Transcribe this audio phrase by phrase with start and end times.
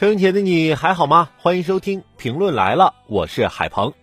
[0.00, 1.28] 收音前的你还好吗？
[1.38, 3.94] 欢迎收听评论来了，我是海鹏。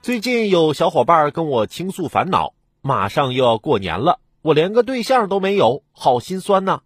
[0.00, 6.80] 最近有小伙伴跟我倾诉烦恼，马上又要过年了，我连个对象都没有，好心酸呐。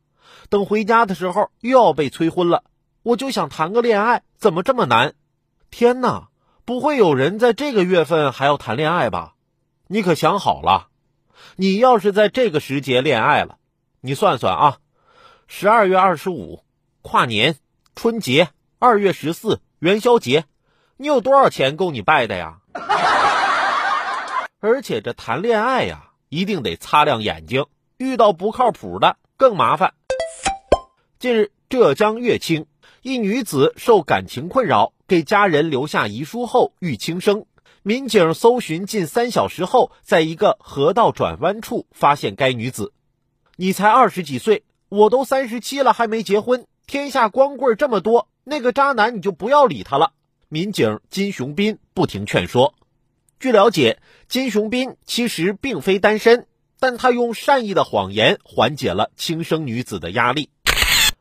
[0.49, 2.65] 等回家的时候又要被催婚了，
[3.05, 5.15] 我就想谈个恋爱，怎么这么难？
[5.71, 6.31] 天哪，
[6.65, 9.35] 不会有人在这个月份还要谈恋爱吧？
[9.87, 10.89] 你可想好了，
[11.55, 13.59] 你要是在这个时节恋爱了，
[14.01, 14.79] 你算算啊，
[15.47, 16.65] 十二月二十五
[17.01, 17.55] 跨年。
[17.95, 20.45] 春节二月十四元宵节，
[20.97, 22.59] 你有多少钱够你败的呀？
[24.61, 27.67] 而且这谈恋爱呀，一定得擦亮眼睛，
[27.99, 29.95] 遇到不靠谱的更麻烦。
[31.19, 32.67] 近日，浙江乐清
[33.03, 37.45] 一女子受感情困扰，给家人留下遗书后欲轻生。
[37.83, 42.93] 民警搜寻近三小时后，在一个河道转弯处发现该女子。
[43.57, 46.67] 你才二十几岁，我都三十七了，还没结婚。
[46.91, 50.13] 天下光棍这么多，那个渣男你就不要理他了。
[50.49, 52.75] 民警金雄斌不停劝说。
[53.39, 56.49] 据了解，金雄斌其实并非单身，
[56.81, 60.51] 但他用善意的谎言缓解了轻生女子的压力，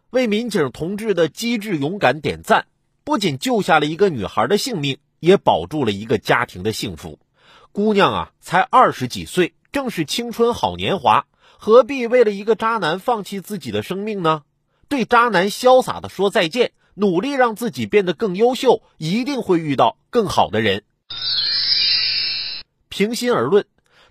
[0.09, 2.66] 为民警同志的机智勇敢点赞。
[3.04, 7.20] 不仅救下了一个女孩的性命，也保住了一个家庭的幸福。
[7.71, 11.27] 姑娘啊，才二十几岁，正是青春好年华，
[11.60, 14.42] 何必为了一个渣男放弃自己的生命呢？
[14.89, 20.83] 对渣男潇洒的说再见，努力让自己变得更优秀，一定会遇到更好的人。
[22.89, 23.67] 平心而论，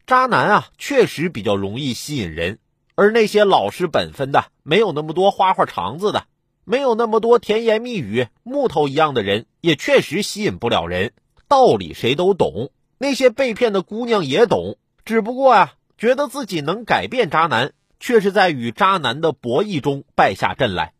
[0.07, 2.61] 渣男啊，确实比较容易吸引人，
[2.95, 6.27] 而那些老实本分的、没有那么多花花肠子的、
[6.65, 11.13] 没有那么多甜言蜜语、木头一样的人，也确实吸引不了人。
[11.49, 17.73] 道理谁都懂，那些被骗的姑娘也懂，只不过啊，觉得自己能改变渣男。
[18.01, 20.93] 却是在与渣男的博弈中败下阵来。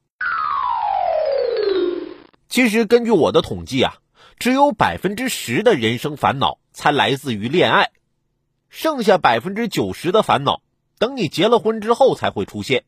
[2.49, 3.97] 其实，根据我的统计啊，
[4.39, 7.91] 只有百分之十的人生烦恼才来自于恋爱，
[8.71, 10.63] 剩下百分之九十的烦恼，
[10.99, 12.85] 等你结了婚之后才会出现。